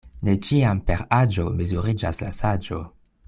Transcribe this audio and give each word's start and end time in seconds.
Ne 0.27 0.33
ĉiam 0.45 0.79
per 0.87 1.03
aĝo 1.19 1.45
mezuriĝas 1.59 2.25
la 2.25 2.35
saĝo. 2.43 2.81